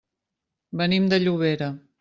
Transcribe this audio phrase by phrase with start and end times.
[0.81, 1.73] Venim de Llobera.